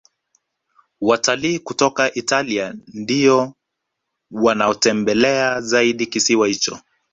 Watalii 1.01 1.59
kutoka 1.59 2.13
italia 2.15 2.73
ndiyo 2.93 3.53
wanaotembelea 4.31 5.61
zaidi 5.61 6.07
kisiwa 6.07 6.47
hicho 6.47 6.79